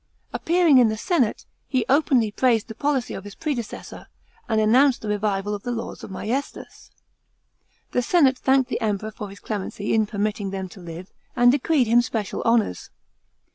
Appearing 0.33 0.79
in 0.79 0.89
the 0.89 0.97
senate, 0.97 1.45
he 1.67 1.85
openly 1.87 2.31
praised 2.31 2.67
the 2.67 2.73
policy 2.73 3.13
of 3.13 3.23
his 3.23 3.35
predecessor, 3.35 4.07
and 4.49 4.59
announced 4.59 5.03
the 5.03 5.07
revival 5.07 5.53
of 5.53 5.61
the 5.61 5.69
laws 5.71 6.03
of 6.03 6.09
maiestas. 6.09 6.89
The 7.91 8.01
senate 8.01 8.39
thanked 8.39 8.71
the 8.71 8.81
Emperor 8.81 9.11
for 9.11 9.29
his 9.29 9.39
clemency 9.39 9.93
in 9.93 10.07
permitting 10.07 10.49
them 10.49 10.67
to 10.69 10.79
live, 10.81 11.11
and 11.35 11.51
decreed 11.51 11.85
him 11.85 12.01
special 12.01 12.41
honours. 12.41 12.89